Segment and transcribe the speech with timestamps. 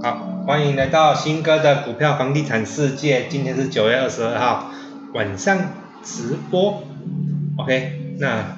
[0.00, 3.26] 好，欢迎来到新哥的股票房地产世界。
[3.28, 4.70] 今天是九月二十二号
[5.12, 5.72] 晚上
[6.04, 6.84] 直播
[7.56, 8.14] ，OK？
[8.18, 8.56] 那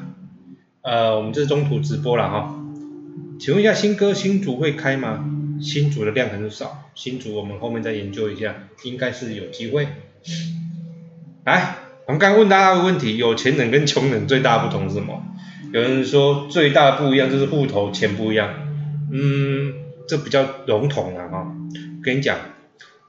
[0.82, 2.54] 呃，我们这是中途直播了哈。
[3.38, 5.24] 请问一下，新哥新竹会开吗？
[5.62, 8.54] 新竹的量很少，新竹我们后面再研究一下，
[8.84, 9.88] 应该是有机会。
[11.44, 11.76] 来，
[12.06, 15.22] 我们刚问大家个问题：有钱人跟穷人最大的不同是什么？
[15.72, 18.50] 有人说最大的不一样就是户头钱不一样。
[19.12, 19.72] 嗯，
[20.10, 21.54] 这比较笼统了哈。
[22.02, 22.36] 跟你讲，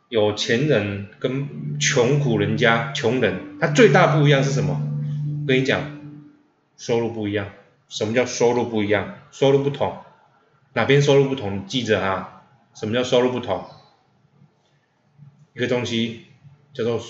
[0.07, 4.79] 有钱人跟穷苦人家、穷人，他最大不一样是什么？
[5.47, 5.97] 跟你讲，
[6.77, 7.47] 收入不一样。
[7.89, 9.15] 什么叫收入不一样？
[9.31, 9.97] 收入不同，
[10.73, 11.65] 哪边收入不同？
[11.65, 12.43] 记着啊，
[12.75, 13.65] 什么叫收入不同？
[15.55, 16.25] 一个东西
[16.71, 17.01] 叫做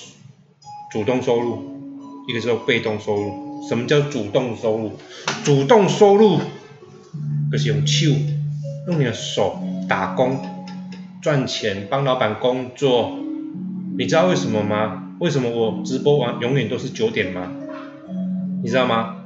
[0.90, 3.68] 主动收入，一个叫被动收入。
[3.68, 4.98] 什么叫主动收入？
[5.44, 6.40] 主动收入
[7.52, 8.10] 就是用手，
[8.88, 10.40] 用你的手打工
[11.22, 13.12] 赚钱，帮老板工作。
[13.98, 15.04] 你知道为什么吗？
[15.20, 17.52] 为什么我直播完永远都是九点吗？
[18.64, 19.18] 你知道吗？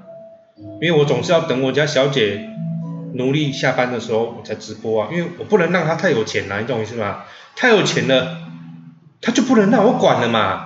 [0.81, 2.49] 因为我总是要等我家小姐
[3.13, 7.17] 努力下班的时候我才直播啊，因为我不能让她太有钱了，你懂我意思吗？
[7.55, 8.35] 太有钱了，
[9.21, 10.65] 她就不能让我管了嘛。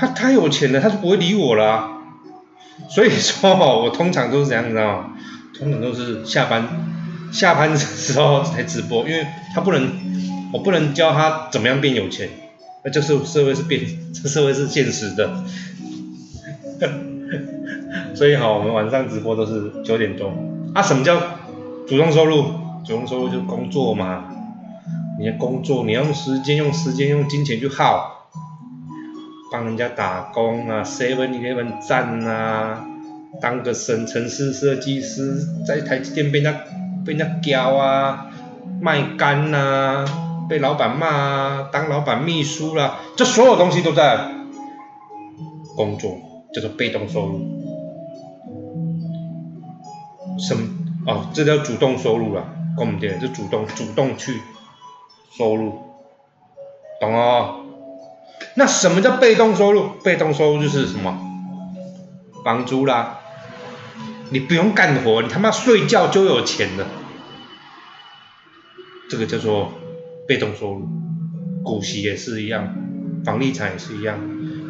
[0.00, 1.90] 她太有钱了，她就不会理我了。
[2.88, 5.10] 所以说，我通常都是这样，你知道吗？
[5.58, 6.66] 通常都是下班
[7.32, 9.90] 下班的时候才直播，因为他不能，
[10.52, 12.28] 我不能教他怎么样变有钱，
[12.84, 13.82] 那就是社会是变，
[14.14, 15.44] 这社会是现实的。
[18.14, 20.72] 所以好，我们晚上直播都是九点钟。
[20.74, 21.20] 啊，什么叫
[21.86, 22.44] 主动收入？
[22.84, 24.24] 主动收入就工作嘛，
[25.18, 28.14] 你的工作，你要用时间，用时间，用金钱去耗。
[29.50, 32.86] 帮人家打工啊，seven eleven 站啊，
[33.40, 36.60] 当个省城市设计师，在台积电被人家
[37.08, 38.26] 被人家教啊，
[38.82, 40.04] 卖干呐，
[40.46, 44.28] 被老板骂啊，当老板秘书啦，这所有东西都在
[45.74, 46.10] 工作，
[46.52, 47.40] 叫做被动收入。
[50.38, 50.68] 什么？
[51.06, 52.44] 哦，这叫主动收入了，
[52.76, 54.42] 跟我们讲，就主动主动去
[55.34, 55.78] 收入，
[57.00, 57.60] 懂哦？
[58.54, 59.88] 那什么叫被动收入？
[60.04, 61.18] 被动收入就是什么？
[62.44, 63.20] 房租啦，
[64.28, 66.86] 你不用干活，你他妈睡觉就有钱了。
[69.08, 69.72] 这个叫做
[70.26, 70.88] 被动收入。
[71.62, 72.74] 股息也是一样，
[73.24, 74.18] 房地产也是一样，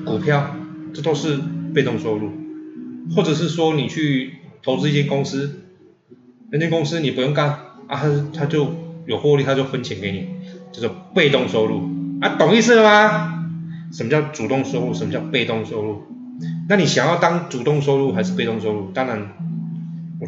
[0.04, 0.56] 股票
[0.92, 1.38] 这都是
[1.74, 2.30] 被动收入。
[3.14, 5.62] 或者是说你去投资一间公司，
[6.50, 7.48] 那间公司你不用干
[7.86, 8.68] 啊，他他就
[9.06, 10.28] 有获利，他就分钱给你，
[10.72, 11.88] 叫做被动收入
[12.20, 13.34] 啊，懂意思了吗？
[13.92, 14.92] 什么叫主动收入？
[14.92, 16.02] 什么叫被动收入？
[16.68, 18.90] 那你想要当主动收入还是被动收入？
[18.92, 19.28] 当然，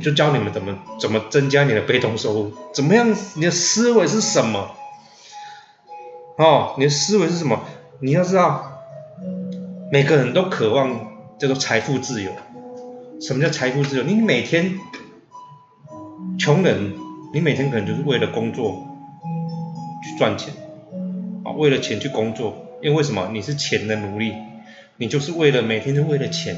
[0.00, 2.52] 就教你们怎么怎么增加你的被动收入。
[2.72, 3.14] 怎么样？
[3.36, 4.70] 你的思维是什么？
[6.36, 7.62] 哦，你的思维是什么？
[8.00, 8.80] 你要知道，
[9.92, 12.32] 每个人都渴望叫做财富自由。
[13.20, 14.02] 什么叫财富自由？
[14.02, 14.78] 你每天，
[16.38, 16.94] 穷人，
[17.34, 18.86] 你每天可能就是为了工作
[20.02, 20.54] 去赚钱，
[21.44, 22.66] 啊，为了钱去工作。
[22.82, 24.32] 因为为什么你是钱的奴隶？
[24.96, 26.56] 你就是为了每天就为了钱，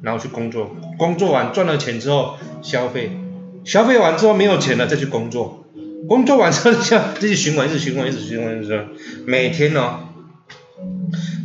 [0.00, 3.18] 然后去工作，工作完赚了钱之后消费，
[3.64, 5.64] 消费完之后没有钱了再去工作，
[6.08, 8.88] 工作完之后像这些循环，一直循环，一直循环，一直循环，
[9.26, 10.00] 每天哦。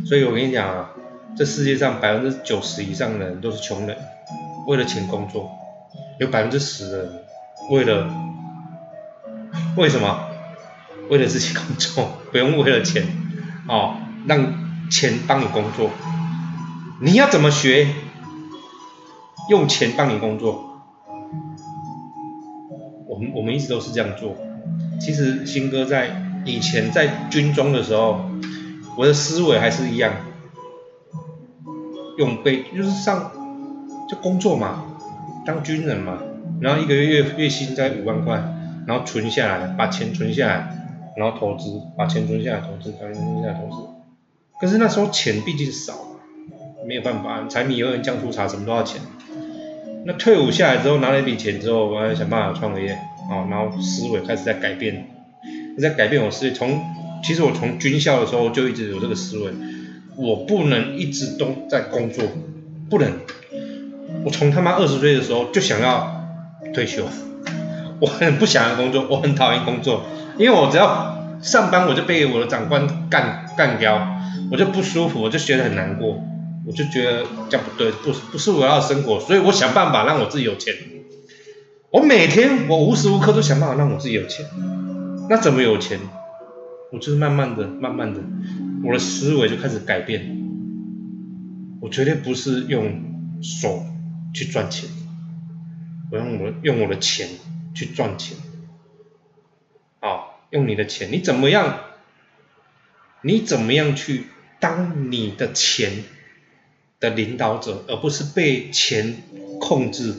[0.06, 0.90] 所以我跟你讲啊，
[1.36, 3.96] 这世界上百分之九十以上的人都是穷人，
[4.66, 5.50] 为了钱工作，
[6.18, 7.12] 有百分之十的人
[7.70, 8.08] 为了
[9.76, 10.28] 为什么？
[11.08, 13.06] 为了自己工作， 不用为了钱
[13.68, 13.96] 哦。
[14.24, 15.90] 让钱帮你工作，
[17.00, 17.88] 你要怎么学？
[19.48, 20.68] 用钱帮你工作。
[23.06, 24.34] 我们我们一直都是这样做。
[25.00, 28.24] 其实新哥在以前在军中的时候，
[28.96, 30.12] 我的思维还是一样，
[32.18, 33.32] 用被就是上
[34.08, 34.84] 就工作嘛，
[35.44, 36.18] 当军人嘛，
[36.60, 38.42] 然后一个月月月薪在五万块，
[38.86, 43.88] 然后存下来，把钱存下来，然后投资，把钱存下来投资，把钱存下来投资。
[44.60, 45.94] 可是那时候钱毕竟少，
[46.86, 49.00] 没有办法，柴米油盐酱醋茶什么都要钱。
[50.04, 52.92] 那退伍下来之后拿了一笔钱之后，我要想办法创业，
[53.30, 55.06] 哦，然后思维开始在改变，
[55.78, 56.52] 在改变我思维。
[56.52, 56.80] 从
[57.22, 59.52] 其实我从军校的时候就一直有这个思维，
[60.16, 62.24] 我不能一直都在工作，
[62.90, 63.12] 不能。
[64.24, 66.24] 我从他妈二十岁的时候就想要
[66.74, 67.04] 退休，
[68.00, 70.04] 我很不想要工作，我很讨厌工作，
[70.38, 74.18] 因为我只要上班我就被我的长官干干掉。
[74.50, 76.22] 我就不舒服，我就觉得很难过，
[76.66, 80.74] 我就觉得这样不对，不是不是我要生活，所以我想办法让我自己有钱。
[81.90, 84.46] 我每天我无时无刻都想办法让我自己有钱。
[85.28, 85.98] 那怎么有钱？
[86.90, 88.20] 我就是慢慢的、慢慢的，
[88.84, 90.38] 我的思维就开始改变。
[91.80, 93.84] 我绝对不是用手
[94.32, 94.88] 去赚钱，
[96.10, 97.28] 我用我用我的钱
[97.74, 98.36] 去赚钱。
[100.00, 101.80] 啊，用你的钱，你怎么样？
[103.22, 104.26] 你怎么样去
[104.58, 105.92] 当你的钱
[107.02, 109.16] 的领导者，而不是被钱
[109.60, 110.14] 控制？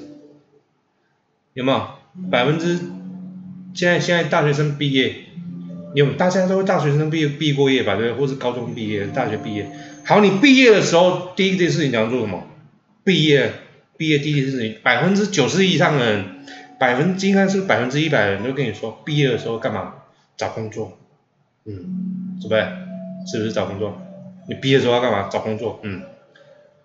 [1.56, 1.88] 有没有？
[2.30, 2.80] 百分之
[3.74, 5.16] 现在现在大学生毕业。
[5.96, 9.70] 有大家都大学生毕业毕过业吧，对或是高中毕业、大学毕业。
[10.04, 12.48] 好，你毕业的时候第一件事情你要做什么？
[13.04, 13.54] 毕业，
[13.96, 16.26] 毕业第一件事情，百分之九十以上的人，
[16.80, 19.94] 百分之应该是百分之一百的人都跟你说，毕业的时候干嘛？
[20.36, 20.98] 找工作。
[21.66, 22.62] 嗯，是不是？
[23.32, 24.02] 是不是找工作？
[24.50, 25.30] 你毕业的时候要干嘛？
[25.32, 25.80] 找工作。
[25.84, 26.02] 嗯，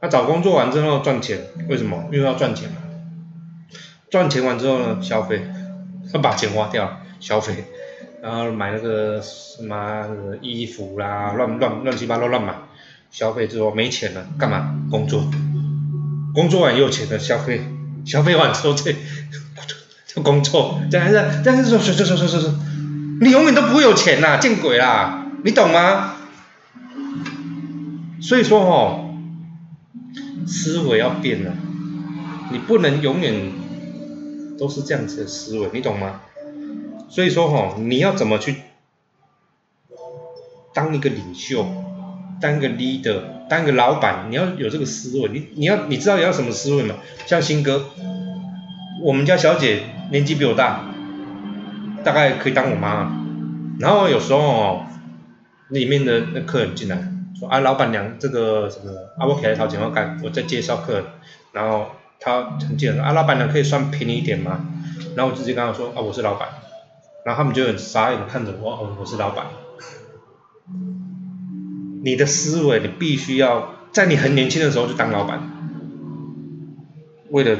[0.01, 2.09] 那找工作完之后赚钱，为什么？
[2.13, 2.77] 因为要赚钱嘛。
[4.11, 5.47] 赚钱完之后呢，消费，
[6.15, 7.65] 要把钱花掉，消费。
[8.23, 10.07] 然后买那个什么
[10.41, 12.53] 衣服啦，乱乱乱七八糟乱买，
[13.11, 14.75] 消费之后没钱了，干嘛？
[14.91, 15.23] 工作，
[16.35, 17.63] 工作完有钱了消费，
[18.05, 18.93] 消费完之后再
[20.07, 22.55] 就工作，但是但是说说说说说说，
[23.21, 26.15] 你永远都不会有钱呐，见鬼啦，你懂吗？
[28.21, 29.08] 所以说哦，
[30.49, 31.53] 思维要变了，
[32.51, 33.53] 你不能永远
[34.59, 36.23] 都是这样子的思维，你懂吗？
[37.11, 38.57] 所以说哈，你要怎么去
[40.73, 41.67] 当一个领袖，
[42.41, 45.29] 当一个 leader，当一个老板，你要有这个思维。
[45.29, 46.95] 你你要你知道你要什么思维吗？
[47.27, 47.85] 像新哥，
[49.03, 50.85] 我们家小姐年纪比我大，
[52.03, 53.23] 大概可以当我妈。
[53.79, 54.87] 然后有时候哦，
[55.69, 61.05] 里面的那客人进来，说啊，老板娘这个什么，啊我起来掏钱我干，我在介绍客人，
[61.53, 61.87] 然后
[62.19, 64.67] 他很介绍啊，老板娘可以算便宜一点吗？
[65.15, 66.49] 然后我直接跟他说啊，我是老板。
[67.25, 69.47] 然后他们就很傻眼的看着我，哦，我是老板。
[72.03, 75.43] 你的思维，你必须要在你很年轻的时候就当老板，
[77.31, 77.59] 为了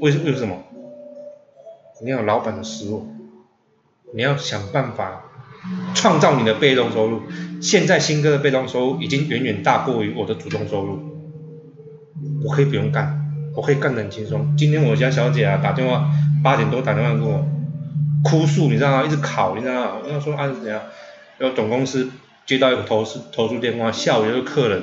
[0.00, 0.64] 为为什么？
[2.02, 3.02] 你要有老板的思维，
[4.14, 5.27] 你要想办法
[5.94, 7.22] 创造你的被动收入。
[7.60, 11.00] 现在新哥的被动收入已经远远大过于我的主动收入，
[12.44, 13.20] 我可以不用干，
[13.56, 14.56] 我可以干得很轻松。
[14.56, 16.08] 今天我家小姐啊打电话，
[16.42, 17.46] 八点多打电话给我。
[18.24, 19.04] 哭诉，你知道吗？
[19.04, 20.00] 一直考，你知道吗？
[20.10, 20.82] 要说啊是怎样？
[21.38, 22.10] 然后总公司
[22.46, 24.82] 接到一个投诉投诉电话，下午有个客人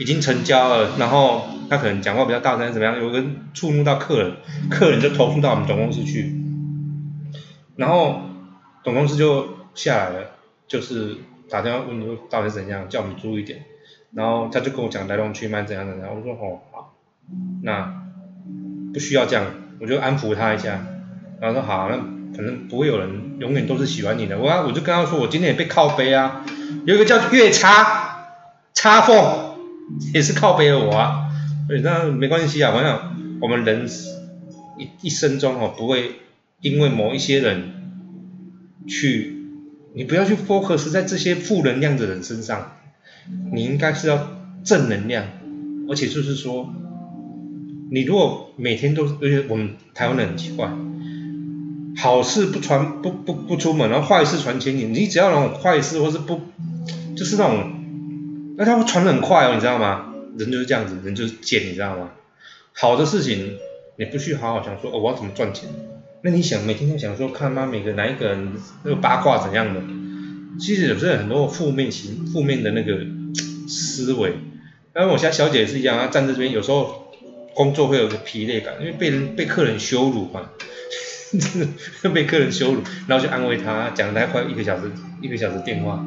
[0.00, 2.98] 已经成交了，然后他可能讲话比较大声，怎么样？
[2.98, 3.22] 有个
[3.54, 4.32] 触怒到客人，
[4.68, 6.34] 客人就投诉到我们总公司去，
[7.76, 8.22] 然后
[8.82, 9.46] 总公司就
[9.78, 10.30] 下来了，
[10.66, 11.16] 就是
[11.48, 13.62] 打电话问说到底怎样，叫我们注意点，
[14.12, 16.94] 然后他就跟我讲来龙去脉怎样怎样，我说哦好，
[17.62, 18.02] 那
[18.92, 19.46] 不需要这样，
[19.80, 20.84] 我就安抚他一下，
[21.40, 22.18] 然后说好那。
[22.36, 26.44] 可能不会有人永远都是喜欢你的，我我就跟他说，我今天也被靠背啊，
[26.84, 28.26] 有一个叫月叉
[28.74, 29.56] 插缝，
[30.12, 31.30] 也是靠背了我啊，
[31.82, 33.88] 那没关系啊，我想我们人
[34.78, 36.16] 一一生中哦，不会
[36.60, 37.72] 因为某一些人
[38.86, 39.37] 去，
[39.94, 42.76] 你不要去 focus 在这些负能量的人身上，
[43.52, 44.28] 你应该是要
[44.64, 45.26] 正能量，
[45.88, 46.72] 而且就是说，
[47.90, 50.70] 你如果每天都，而且我们台湾人很奇怪。
[51.96, 54.84] 好事不传不不不出门，然后坏事传千里。
[54.84, 56.42] 你只要那种坏事或是不，
[57.16, 60.14] 就是那种，那他会传的很快哦，你知道吗？
[60.38, 62.10] 人就是这样子，人就是贱，你知道吗？
[62.72, 63.56] 好的事情
[63.96, 65.68] 你不去好好想说，哦，我要怎么赚钱？
[66.22, 69.80] 那你想每天都想说，看妈每个哪一个人那个八卦怎样的？
[70.58, 72.98] 其实有时候很多负面型负面的那个
[73.68, 74.32] 思维。
[74.92, 77.12] 然后我家小姐也是一样，她站在这边有时候
[77.54, 80.50] 工作会有个疲累感，因为被人被客人羞辱嘛。
[82.14, 86.02] 被客人羞辱，然后就安慰她，讲了大概快一个小时，一个小时电话，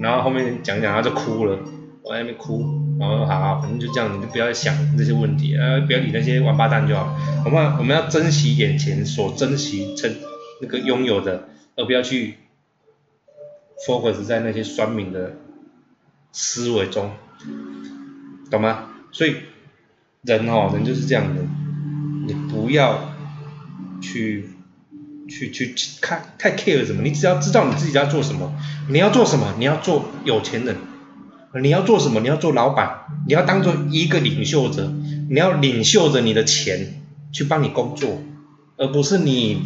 [0.00, 1.58] 然后后面讲讲他就哭了，
[2.02, 2.64] 我在那边哭，
[2.98, 7.16] 然后好好，反正就这样，你就不要想这些问题，呃，不要理那些王八蛋就好。
[7.44, 10.14] 我们我们要珍惜眼前所珍惜成
[10.60, 12.34] 那个拥有的，而不要去
[13.86, 15.36] focus 在那些酸民的
[16.32, 17.12] 思维中，
[18.50, 18.90] 懂吗？
[19.12, 19.36] 所以
[20.22, 21.42] 人哦，人就是这样的，
[22.26, 23.14] 你不要。
[24.00, 24.50] 去
[25.28, 27.02] 去去看太 care 什么？
[27.02, 28.54] 你只要知道你自己要做什么，
[28.88, 29.54] 你要做什么？
[29.58, 30.76] 你要做有钱人，
[31.54, 32.20] 你要做什么？
[32.20, 34.92] 你要做老板，你要当做一个领袖者，
[35.30, 37.02] 你要领袖着你的钱
[37.32, 38.20] 去帮你工作，
[38.76, 39.62] 而不是你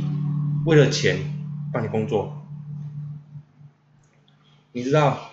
[0.65, 1.19] 为了钱
[1.73, 2.47] 帮你工作。
[4.73, 5.33] 你知道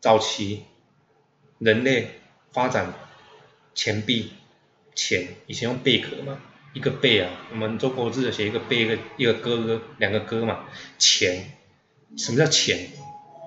[0.00, 0.64] 早期
[1.58, 2.20] 人类
[2.52, 2.92] 发展
[3.74, 4.32] 钱币
[4.94, 6.38] 钱以前用贝壳吗？
[6.72, 10.60] 一个贝啊，我们中国字写一个贝，一个一个哥哥，两个哥嘛。
[10.98, 11.52] 钱，
[12.16, 12.88] 什么叫钱？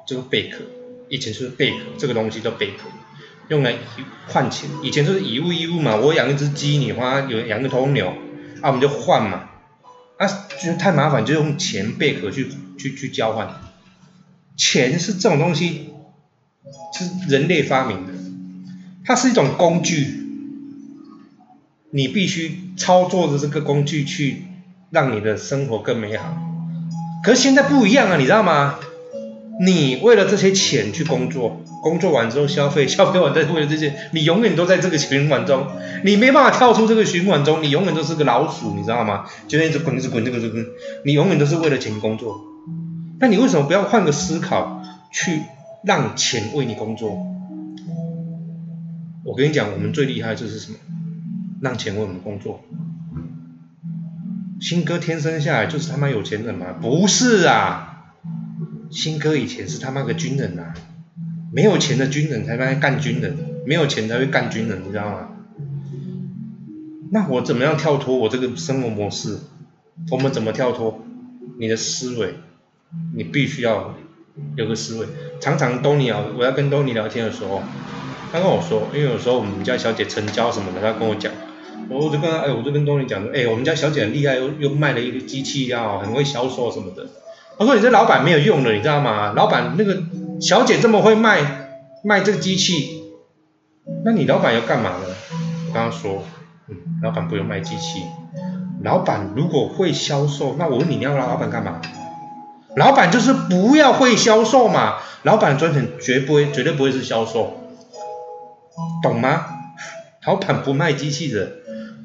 [0.07, 0.63] 就是贝壳，
[1.10, 2.90] 以前是贝壳，这个东西叫贝壳，
[3.50, 3.76] 用来
[4.28, 4.70] 换钱。
[4.82, 8.08] 以前就是以物易物嘛，我养一只鸡，你花有养个头牛，
[8.62, 9.50] 啊，我们就换嘛。
[10.18, 10.26] 啊，
[10.62, 13.62] 觉得太麻烦，就用钱贝壳去去去交换。
[14.56, 15.90] 钱是这种东西，
[16.98, 18.14] 是人类发明的，
[19.04, 20.24] 它是一种工具，
[21.92, 24.46] 你必须操作着这个工具去
[24.90, 26.38] 让你的生活更美好。
[27.24, 28.80] 可是现在不一样啊，你知道吗？
[29.60, 35.68] 你为了这些钱去工作，工作完之后消费， 消费完再为了这些，你永远都在这个循环中，
[36.04, 39.26] 你没办法跳出这个循环中，你永远都是个老鼠，你知道吗？
[39.48, 40.66] 就一直滚，一直滚，这个这个，
[41.06, 42.42] 你永远都是为了钱工作。
[43.20, 45.44] 那你为什么不要换个思考，去
[45.84, 47.26] 让钱为你工作？
[49.24, 50.78] 我跟你讲，我们最厉害就是什么？
[51.62, 52.60] 让钱为我们工作。
[54.60, 56.68] 新哥天生下来就是他妈有钱人吗？
[56.82, 57.95] 不是啊，
[58.92, 60.74] 新哥以前是他妈个军人呐，
[61.54, 65.30] 没有钱的军人才来干军人，没有钱才会干军人，你知道吗？
[67.12, 69.39] 那我怎么样跳脱我这个生活模式？
[70.12, 71.01] 我们怎么跳脱？
[71.60, 72.36] 你的思维。
[73.13, 73.94] 你必须要
[74.56, 75.08] 有个思维。
[75.42, 77.62] 常常东尼啊，我要跟东尼聊天的时候，
[78.32, 81.34] 他跟我说，因为有时候我们家小姐成交什么的，他跟我讲，
[81.89, 87.06] 我就跟他，哎，我就跟东尼讲说，哎，我们家小姐很厉害，又又卖了一个机器啊，很会销售什么的。
[87.58, 89.34] 我说你这老板没有用的，你知道吗？
[89.36, 90.04] 老板那个
[90.42, 91.70] 小姐这么会卖
[92.04, 93.04] 卖这个机器，
[94.04, 95.06] 那你老板要干嘛呢？
[95.68, 96.24] 我跟他说，
[96.68, 98.02] 嗯，老板不用卖机器，
[98.84, 101.82] 老板如果会销售，那我问你，你要老板干嘛？
[102.76, 107.54] 老板就是不要会销售嘛，老板专程绝不会，绝对不会是销售，
[109.02, 109.46] 懂吗？
[110.28, 111.50] 老板不卖机器的，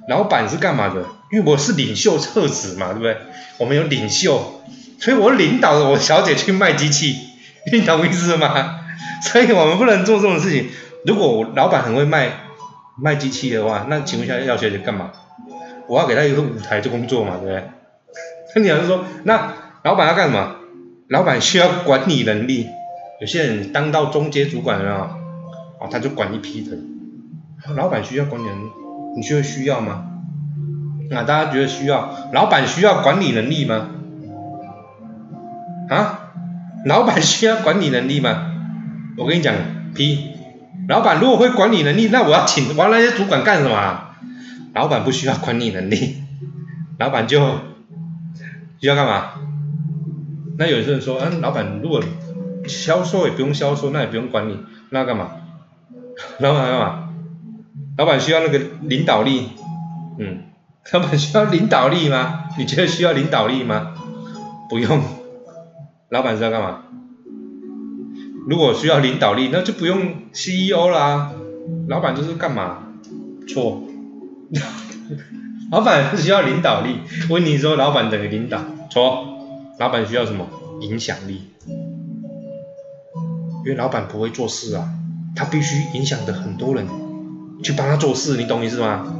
[0.09, 1.05] 老板是干嘛的？
[1.33, 3.17] 因为我是领袖特质嘛，对不对？
[3.59, 4.63] 我们有领袖，
[5.01, 7.17] 所以我领导我小姐去卖机器，
[7.73, 8.81] 你懂意思吗？
[9.23, 10.69] 所以我们不能做这种事情。
[11.07, 12.31] 如果我老板很会卖
[12.97, 15.11] 卖机器的话，那请问一下要小姐干嘛？
[15.89, 17.65] 我要给他一个舞台做工作嘛，对不对？
[18.55, 20.57] 那你要是说，那老板要干什么？
[21.09, 22.69] 老板需要管理能力，
[23.21, 25.17] 有些人当到中阶主管了，
[25.81, 26.87] 哦，他就管一批人。
[27.75, 28.71] 老板需要管理能力，
[29.17, 30.05] 你觉得需要吗？
[31.11, 32.15] 那大家觉得需要？
[32.33, 33.89] 老板需要管理能力吗？
[35.91, 36.31] 啊？
[36.87, 38.53] 老板需要管理能力吗？
[39.19, 39.55] 我跟你讲
[39.95, 40.31] ，P，
[40.89, 44.05] 老板如果会管理能力，那我要请我那些主管干什么？
[44.73, 46.23] 老板不需要管理能力，
[46.99, 47.41] 老板就
[48.81, 49.33] 需要干嘛？
[50.59, 52.03] 那有些人说，嗯，老板如果
[52.67, 54.59] 销售也不用销售，那也不用管理，
[54.91, 55.33] 那干嘛？
[56.39, 57.09] 老板干嘛？
[57.99, 59.49] 老板需要那个领导力，
[60.19, 60.45] 嗯，
[60.93, 62.45] 老板需要领导力吗？
[62.57, 63.95] 你觉得需要领导力吗？
[64.71, 65.03] 不用，
[66.11, 66.83] 老板是要干嘛？
[68.49, 71.31] 如果需要领导力，那就不用 CEO 啦，
[71.89, 72.79] 老板就是干嘛？
[73.47, 73.85] 错，
[75.71, 76.97] 老板需要领导力。
[77.29, 78.61] 问你说，老板等于领导？
[78.91, 79.27] 错。
[79.79, 80.47] 老板需要什么
[80.81, 81.43] 影响力？
[83.65, 84.89] 因为老板不会做事啊，
[85.37, 86.87] 他必须影响的很多人
[87.63, 89.15] 去帮他做事，你懂意思吗？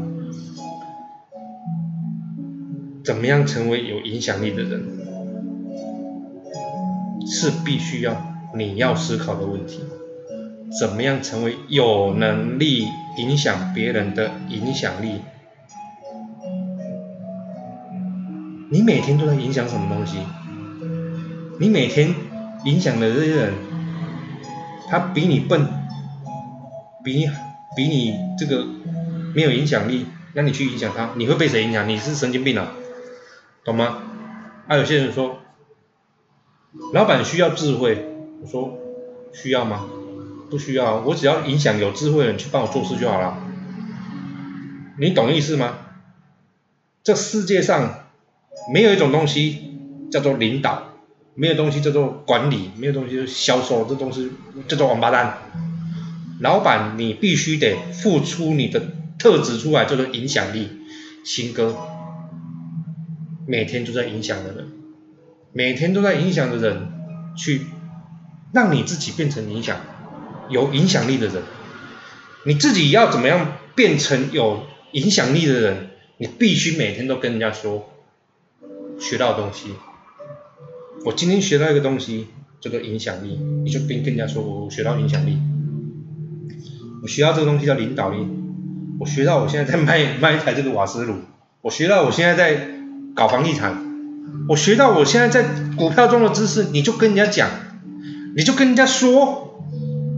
[3.05, 5.00] 怎么样成为有影响力的人，
[7.27, 9.81] 是必须要你要思考的问题。
[10.79, 12.87] 怎么样成为有能力
[13.19, 15.21] 影响别人的影响力？
[18.71, 20.19] 你每天都在影响什么东西？
[21.59, 22.15] 你每天
[22.65, 23.55] 影响的这些人，
[24.89, 25.67] 他比你笨，
[27.03, 27.29] 比你
[27.77, 28.65] 比你这个
[29.35, 31.89] 没有影响力，让你去影响他，你会被谁影响？
[31.89, 32.71] 你是神经病啊，
[33.65, 33.99] 懂吗？
[34.69, 35.40] 还有些人说，
[36.93, 38.07] 老板需要智慧，
[38.43, 38.79] 我说
[39.33, 39.87] 需要吗？
[40.51, 43.39] 不需要，我只要影响有智慧的人去帮我做事就好了。
[44.99, 45.79] 你懂意思吗？
[47.03, 48.07] 这世界上
[48.73, 50.89] 没有一种东西叫做领导。
[51.37, 54.31] 没有东西叫做管理，没有东西叫做销售，这东西
[54.69, 55.39] 叫做王八蛋。
[56.41, 58.83] 老板，你必须得付出你的
[59.19, 60.69] 特质出来，叫做影响力。
[61.25, 61.77] 新哥，
[63.47, 64.69] 每天都在影响的人，
[65.53, 66.89] 每天都在影响的人，
[67.37, 67.63] 去
[68.53, 69.79] 让你自己变成影响
[70.49, 71.43] 有影响力的人。
[72.45, 75.91] 你自己要怎么样变成有影响力的人？
[76.19, 77.91] 你必须每天都跟人家说
[78.99, 79.71] 学到东西。
[81.05, 82.29] 我今天学到一个东西，
[82.61, 85.39] 叫做影响力，你就跟跟人家说，我学到影响力。
[87.03, 88.27] 我学到这个东西叫领导力。
[88.99, 91.21] 我学到我现在在卖卖一台这个瓦斯炉，
[91.63, 92.69] 我学到我现在在
[93.15, 93.90] 搞房地产，
[94.49, 97.51] 我学到我现在在股票中的知识，你就跟人家讲，
[98.37, 99.65] 你就跟人家说，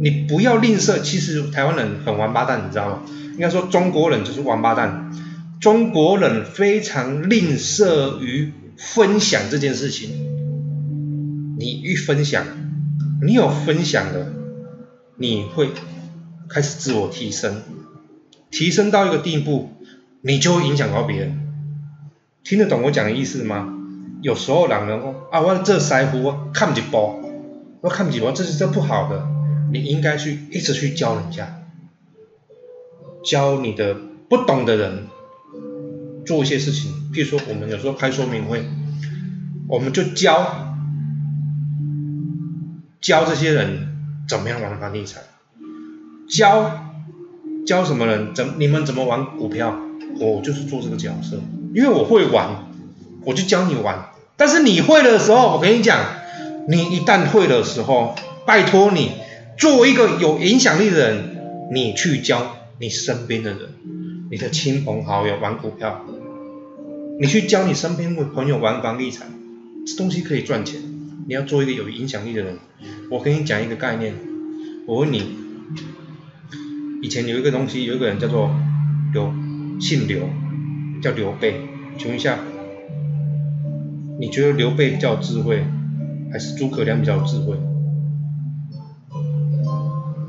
[0.00, 1.00] 你不要吝啬。
[1.00, 3.02] 其实台湾人很王八蛋，你知道吗？
[3.35, 5.11] 应该说中国人就是王八蛋。
[5.61, 10.11] 中国人非常吝啬于分享这件事情。
[11.59, 12.45] 你一分享，
[13.25, 14.33] 你有分享的，
[15.16, 15.69] 你会
[16.49, 17.62] 开始自我提升，
[18.50, 19.71] 提升到一个地步，
[20.23, 21.38] 你就会影响到别人。
[22.42, 23.71] 听得懂我讲的意思吗？
[24.22, 27.20] 有时候两人说啊，我这腮胡看不起包，
[27.80, 29.26] 我看不起我，这是这不好的。
[29.72, 31.62] 你应该去一直去教人家，
[33.24, 33.94] 教你的
[34.28, 35.08] 不懂的人。
[36.24, 38.62] 做一些事情，譬如说我们有时候开说明会，
[39.66, 40.76] 我们就教
[43.00, 43.88] 教这些人
[44.28, 45.24] 怎么样玩房地产，
[46.28, 46.94] 教
[47.66, 49.76] 教什么人怎你们怎么玩股票，
[50.20, 51.40] 我就是做这个角色，
[51.74, 52.66] 因为我会玩，
[53.24, 54.12] 我就教你玩。
[54.36, 56.00] 但是你会的时候，我跟你讲，
[56.68, 58.14] 你一旦会的时候，
[58.46, 59.12] 拜托你
[59.56, 63.60] 作为一个有影响力的人，你去教你身边的人。
[64.30, 66.06] 你的亲朋好友玩股票，
[67.20, 69.26] 你去教你身边的朋友玩房地产，
[69.86, 70.80] 这东西可以赚钱。
[71.28, 72.58] 你要做一个有影响力的人。
[73.10, 74.14] 我跟你讲一个概念，
[74.86, 75.36] 我问你，
[77.02, 78.50] 以前有一个东西，有一个人叫做
[79.12, 79.30] 刘，
[79.78, 80.30] 姓刘，
[81.02, 81.60] 叫刘备。
[81.98, 82.38] 请问一下，
[84.19, 85.64] 你觉得刘备比较智慧，
[86.33, 87.57] 还是诸葛亮比较智慧？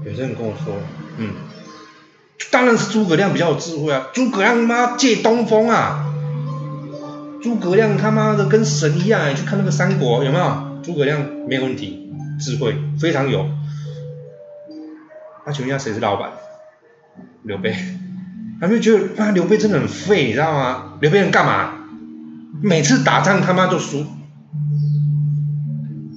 [0.06, 0.76] 有些人跟我说，
[1.18, 1.30] 嗯。
[2.52, 4.10] 当然是诸葛亮比较有智慧啊！
[4.14, 6.14] 诸葛亮他妈借东风啊！
[7.42, 10.80] 诸葛亮他妈的跟神一样，去看那个三国有没有？
[10.84, 13.48] 诸葛亮没有问题，智慧非常有。
[15.46, 16.32] 那请问一下谁是老板？
[17.44, 17.74] 刘备。
[18.62, 20.94] 他们就觉得啊，刘备真的很废，你知道吗？
[21.02, 21.83] 刘备能干嘛？
[22.62, 24.06] 每次打仗他妈都输。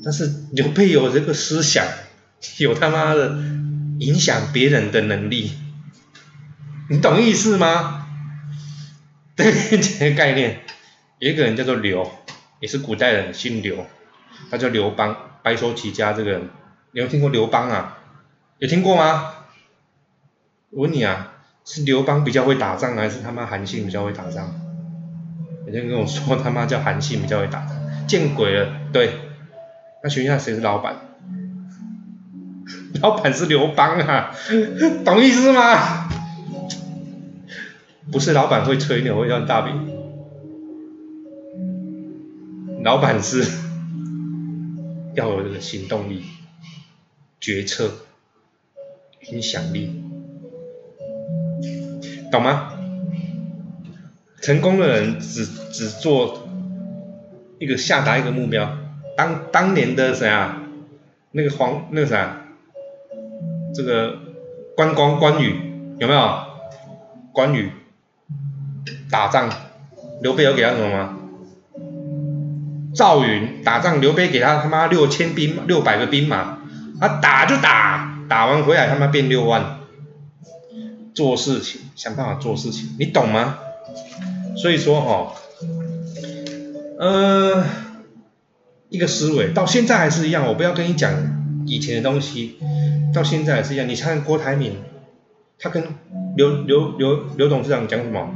[0.05, 1.85] 但是刘备有这个思想，
[2.59, 3.37] 有他妈的
[3.99, 5.52] 影响别人的能力。
[6.89, 8.06] 你懂意思吗？
[9.34, 10.61] 对，这个概念，
[11.19, 12.08] 有一个人叫做刘，
[12.61, 13.84] 也是古代人，姓刘，
[14.50, 16.49] 他叫刘邦，白手起家这个人，
[16.93, 17.99] 你有听过刘邦啊？
[18.58, 19.32] 有听过吗？
[20.71, 21.32] 我问你啊，
[21.65, 24.54] 是刘邦比较会打仗，还是他妈韩信比较会打仗？
[25.67, 27.76] 有人跟我说他妈叫韩信比较会打仗，
[28.07, 28.69] 见鬼了！
[28.93, 29.11] 对，
[30.02, 30.97] 那请问一下谁是老板？
[33.02, 34.31] 老板是刘邦啊，
[35.05, 36.09] 懂意思吗？
[38.13, 39.91] 不是老板会吹牛会赚大饼，
[42.85, 43.45] 老板是
[45.15, 46.23] 要有这个行动力、
[47.41, 47.91] 决策、
[49.33, 50.00] 影响力，
[52.31, 52.73] 懂吗？
[54.47, 56.47] 成功的人只只做
[57.59, 58.78] 一个下达一个目标，
[59.17, 60.63] 当当年的谁啊？
[61.32, 62.45] 那个黄那个啥，
[63.75, 64.15] 这个
[64.76, 66.39] 关公关羽有没有？
[67.32, 67.73] 关羽。
[69.11, 69.50] 打仗，
[70.23, 71.17] 刘备有给他什么吗？
[72.95, 76.59] 赵云打仗，刘备给他他妈六千兵，六百个兵马，
[77.00, 79.78] 他打就打，打完回来他妈变六万。
[81.17, 83.59] 做事情，想办法做事情，你懂吗？
[84.56, 85.32] 所以说哦，
[86.99, 87.64] 呃，
[88.88, 91.12] 一个思维到现在还是一样，我不要跟你讲
[91.66, 92.56] 以前的东西，
[93.14, 93.88] 到现在还是一样。
[93.88, 94.76] 你看郭台铭，
[95.58, 95.84] 他跟
[96.36, 98.28] 刘刘刘刘董事长讲什么？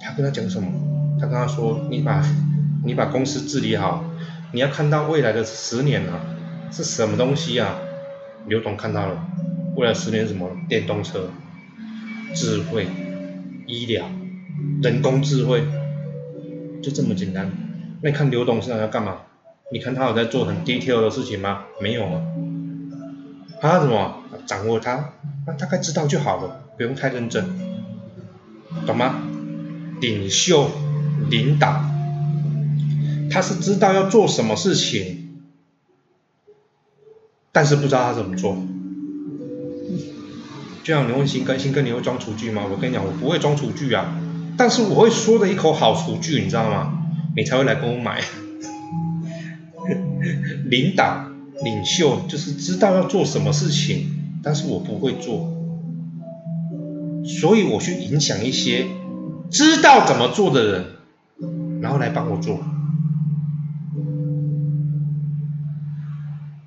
[0.00, 0.68] 他跟他讲什么？
[1.18, 2.22] 他跟他说：“你把，
[2.84, 4.04] 你把公司治理好，
[4.52, 6.20] 你要看到未来的十年啊，
[6.70, 7.78] 是什么东西啊？”
[8.46, 9.26] 刘总看到了，
[9.76, 10.50] 未来十年什么？
[10.68, 11.30] 电动车、
[12.34, 12.86] 智慧、
[13.66, 14.08] 医疗、
[14.82, 15.64] 人工智慧，
[16.82, 17.50] 就这么简单。
[18.02, 19.22] 那你看刘董事长要干嘛？
[19.72, 21.64] 你看他有在做很 detail 的事情吗？
[21.80, 22.22] 没有啊。
[23.60, 24.22] 他什么？
[24.46, 27.44] 掌握他，他大概知道就好了，不用太认真，
[28.86, 29.22] 懂吗？
[30.00, 30.70] 领袖、
[31.30, 31.82] 领导，
[33.30, 35.40] 他是知道要做什么事情，
[37.50, 38.56] 但是不知道他怎么做。
[40.86, 42.62] 就像你问新更，新哥你会装厨具吗？
[42.70, 44.16] 我跟你讲，我不会装厨具啊，
[44.56, 47.08] 但是我会说的一口好厨具，你知道吗？
[47.34, 48.22] 你才会来跟我买。
[50.70, 51.28] 领导、
[51.64, 55.52] 领袖就是知道要做什么事情，但是我不会做，
[57.24, 58.86] 所以我去影响一些。
[59.50, 60.84] 知道怎么做的人，
[61.82, 62.60] 然后来帮我做，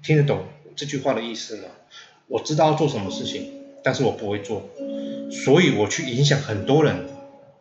[0.03, 0.43] 听得懂
[0.75, 1.63] 这句话的意思吗？
[2.27, 3.43] 我知道要做什么事情，
[3.83, 4.69] 但是我不会做，
[5.31, 7.05] 所以我去影响很多人，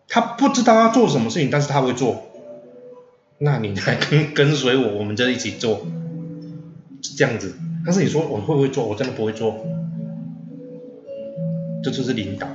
[0.09, 2.25] 他不知道要做什么事情，但是他会做，
[3.39, 5.87] 那你来跟 跟随我，我们就一起做，
[7.17, 7.55] 这样子。
[7.85, 8.85] 但是你说我会不会做？
[8.85, 9.65] 我真的不会做。
[11.83, 12.49] 这就是领导，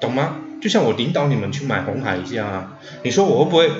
[0.00, 0.36] 懂吗？
[0.60, 2.78] 就像我领导你们去买红海一样啊。
[3.02, 3.70] 你说我会不会？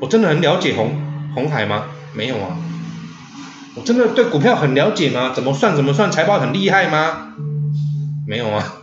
[0.00, 0.90] 我真的很了解红
[1.34, 1.86] 红海吗？
[2.14, 2.56] 没有啊。
[3.76, 5.32] 我真的对股票很了解吗？
[5.34, 7.34] 怎么算怎么算，财报很厉害吗？
[8.26, 8.82] 没有啊。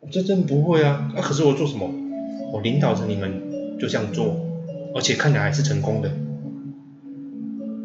[0.00, 1.10] 我这真不会啊。
[1.16, 1.90] 啊，可是我做什么？
[2.52, 4.36] 我领导着你们就这样做，
[4.94, 6.10] 而且看起来还是成功的，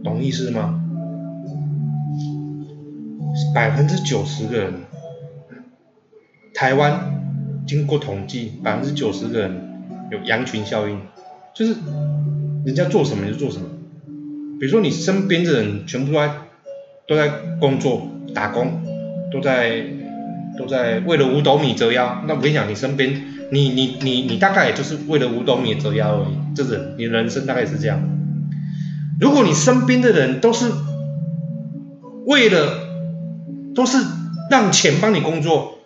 [0.03, 0.77] 懂意思吗？
[3.55, 4.73] 百分之九十的人，
[6.53, 9.81] 台湾经过统计，百分之九十的人
[10.11, 10.99] 有羊群效应，
[11.55, 11.75] 就是
[12.65, 13.67] 人家做什么你就做什么。
[14.59, 16.33] 比如说你身边的人全部都在
[17.07, 17.29] 都在
[17.59, 18.83] 工作打工，
[19.31, 19.83] 都在
[20.57, 28.01] 都在为了五斗米折腰，那我跟你讲，你身边你你你你大概也就是为了五斗米折腰而已，这是你人生大概是这样。
[29.19, 30.71] 如果你身边的人都是
[32.25, 32.87] 为了
[33.75, 33.97] 都是
[34.49, 35.79] 让钱帮你工作，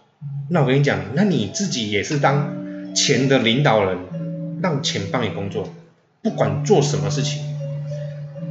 [0.50, 3.98] 那我跟你讲，那你自己也是当钱的领导人，
[4.62, 5.70] 让钱帮你工作，
[6.22, 7.42] 不管做什么事情，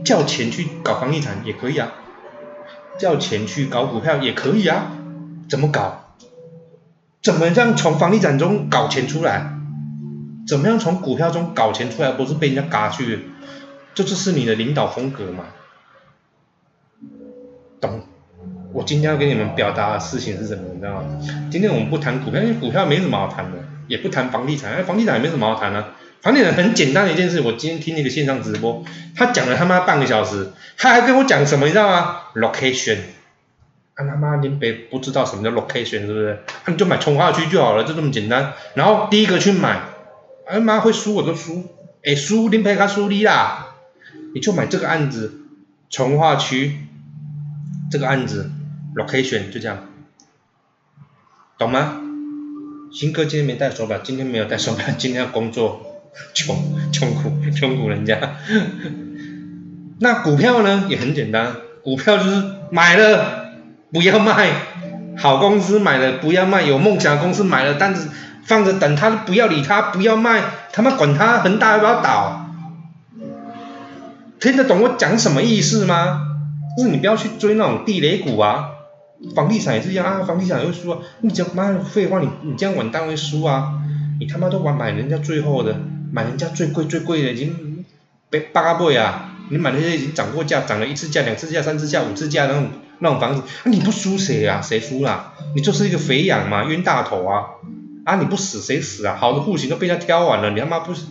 [0.05, 1.93] 叫钱去搞房地产也可以啊，
[2.99, 4.93] 叫钱去搞股票也可以啊，
[5.49, 6.04] 怎么搞？
[7.25, 9.51] 怎么样从房地产中搞钱出来？
[10.47, 12.13] 怎么样从股票中搞钱出来？
[12.13, 13.31] 不是被人家嘎去，
[13.95, 15.45] 这就是你的领导风格嘛？
[17.81, 18.03] 懂？
[18.75, 20.65] 我今天要跟你们表达的事情是什么？
[20.75, 21.19] 你知道吗？
[21.51, 23.57] 今天我们不谈股票，因为股票没什么好谈的，
[23.89, 25.95] 也不谈房地产，因为房地产也没什么好谈的。
[26.21, 28.85] 房地产很简单的一件事，我今天听那个线上直播，
[29.17, 31.65] 他讲了他妈半个小时，他还跟我讲什么？
[31.65, 32.99] 你知道吗？location，
[33.95, 36.39] 啊他妈您别不知道什么叫 location 是不是？
[36.67, 38.53] 那你就买从化区就好了，就这么简单。
[38.75, 39.81] 然后第一个去买，
[40.47, 41.65] 哎妈会输我都输，
[42.05, 43.75] 哎输您赔他输你啦，
[44.35, 45.33] 你就买这个案子，
[45.91, 46.77] 从化区
[47.91, 48.51] 这个案子。
[48.97, 49.89] location 就这样，
[51.59, 52.01] 懂吗？
[52.93, 56.57] 新哥今天没带手表，今天没有带手表，今天要工作，穷
[56.93, 58.37] 穷苦穷苦人家。
[59.99, 63.44] 那股票呢也很简单，股票就是买了
[63.95, 64.51] 不要卖，
[65.17, 68.09] 好公司买了不要卖，有梦想公司买了，但是
[68.45, 72.51] 放着等他，不要理他，不要卖，他妈管他恒大要不要倒，
[74.41, 76.23] 听得懂我讲什么意思吗？
[76.77, 78.71] 就是你不要去追那种地雷股啊。
[79.35, 80.99] 房地产也是一样啊，房地产也会输啊！
[81.21, 83.75] 你讲妈废话，你你这样稳当会输啊！
[84.19, 85.81] 你他妈都玩买人家最后的，
[86.13, 87.85] 买人家最贵最贵的，已经
[88.29, 89.31] 被八倍啊！
[89.51, 92.69] 你买那些已经涨过价，涨了一次价、两次价、三次价、五次价那种
[93.01, 94.61] 那种房子，啊你不输谁啊？
[94.63, 95.35] 谁输啦？
[95.55, 97.45] 你就是一个肥羊嘛，冤大头啊！
[98.05, 99.17] 啊你不死谁死啊？
[99.17, 101.07] 好的户型都被人家挑完了，你他妈不是？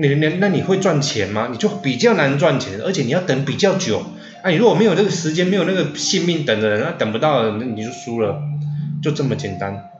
[0.00, 1.48] 你你那你会赚钱吗？
[1.52, 4.02] 你就比较难赚钱，而且你要等比较久。
[4.42, 8.42] 啊，你如果没有这个时间，没有那个性命等的人，那等不到，那你就输了，
[9.02, 9.90] 就这么简单，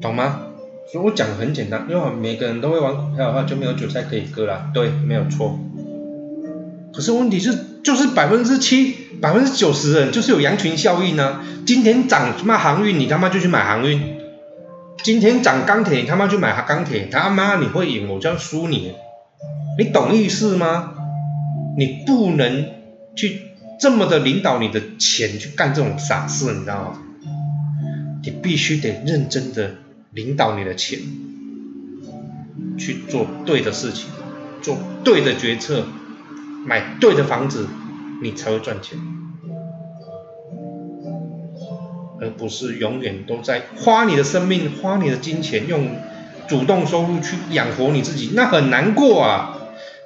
[0.00, 0.42] 懂吗？
[0.92, 5.58] 所以我讲的很简单，因为每个人都会玩股票的话，就没有韭菜可以割了，对，没有错。
[6.92, 7.50] 可是问题是，
[7.84, 11.40] 就是百分之七、百分之九十人就是有羊群效应呢。
[11.66, 14.00] 今天涨什么航运，你他妈就去买航运；
[15.02, 18.94] 今天涨钢铁，你他妈去买钢铁，他妈你会赢，我就要输你，
[19.78, 20.94] 你懂意思吗？
[21.76, 22.70] 你不能
[23.14, 23.42] 去
[23.78, 27.02] 这么的领导你的钱去干这种傻事，你知道吗？
[28.22, 29.74] 你必须得认真的
[30.10, 30.98] 领导你的钱，
[32.78, 34.08] 去做对的事情，
[34.62, 35.84] 做对的决策，
[36.64, 37.68] 买对的房子，
[38.22, 38.98] 你才会赚钱，
[42.20, 45.96] 而不是永远都在花你的生命、花你的金钱，用
[46.48, 49.58] 主动收入去养活你自己，那很难过啊。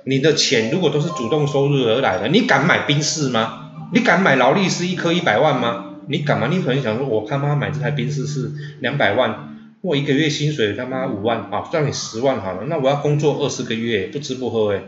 [0.04, 3.70] 你的钱如果都是主动收入而来的，你敢买宾士吗？
[3.92, 5.96] 你敢买劳力士一颗一百万吗？
[6.06, 6.48] 你敢吗？
[6.50, 14.82] 你可能想说，我他妈买这台宾士是两百万，我一个月薪水他妈五万，好，赚你十万好了，那我要工作二十个月不吃不喝哎，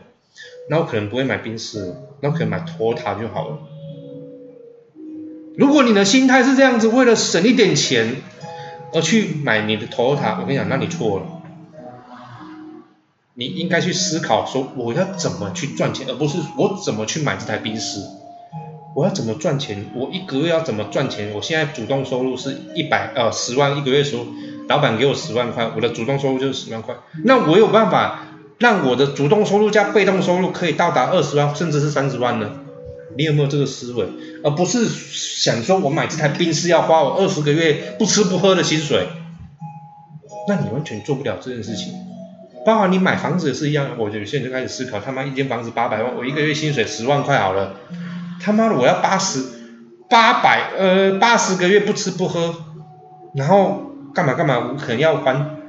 [0.68, 3.58] 那我可能不会买宾士，那我可能买托塔就好了。
[5.56, 8.16] 如果你的心态是这样子，为了省一点钱
[8.92, 11.26] 而去买你的托塔，我跟你讲，那你错了。
[13.34, 18.00] 你应该去思考说我要怎么去赚钱，而不是我怎么去买这台宾士。
[18.94, 19.86] 我要怎么赚钱？
[19.94, 21.32] 我一个月要怎么赚钱？
[21.34, 24.26] 我现在主动收入是一百呃十万一个月收，
[24.68, 26.96] 老板给我十万块，我的主动收入就是十万块。
[27.24, 28.26] 那我有办法
[28.60, 32.50] 让我的主动收入加被动收入可以到达二十万甚至是三十万呢？
[33.16, 34.06] 你有没有这个思维？
[34.44, 39.08] 而不是想说我买这台宾士要花我二十个月不吃不喝的薪水，
[40.46, 41.92] 那你完全做不了这件事情。
[42.64, 47.76] 包括你买房子也是一样，我有些人就开始思考，他妈一间房子八百万，我一个月薪水十万块好了，
[48.40, 49.42] 他妈的我要八十
[50.10, 52.54] 八百呃八十个月不吃不喝，
[53.34, 55.59] 然后干嘛干嘛，我可能要还